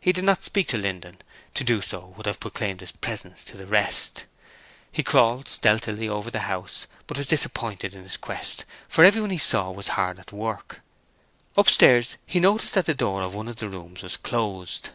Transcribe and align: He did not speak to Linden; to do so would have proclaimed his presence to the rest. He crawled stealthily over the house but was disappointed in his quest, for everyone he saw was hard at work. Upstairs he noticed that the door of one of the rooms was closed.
He 0.00 0.12
did 0.12 0.24
not 0.24 0.42
speak 0.42 0.66
to 0.70 0.76
Linden; 0.76 1.18
to 1.54 1.62
do 1.62 1.80
so 1.82 2.14
would 2.16 2.26
have 2.26 2.40
proclaimed 2.40 2.80
his 2.80 2.90
presence 2.90 3.44
to 3.44 3.56
the 3.56 3.64
rest. 3.64 4.24
He 4.90 5.04
crawled 5.04 5.46
stealthily 5.46 6.08
over 6.08 6.32
the 6.32 6.40
house 6.50 6.88
but 7.06 7.16
was 7.16 7.28
disappointed 7.28 7.94
in 7.94 8.02
his 8.02 8.16
quest, 8.16 8.64
for 8.88 9.04
everyone 9.04 9.30
he 9.30 9.38
saw 9.38 9.70
was 9.70 9.86
hard 9.94 10.18
at 10.18 10.32
work. 10.32 10.80
Upstairs 11.56 12.16
he 12.26 12.40
noticed 12.40 12.74
that 12.74 12.86
the 12.86 12.92
door 12.92 13.22
of 13.22 13.36
one 13.36 13.46
of 13.46 13.54
the 13.58 13.68
rooms 13.68 14.02
was 14.02 14.16
closed. 14.16 14.90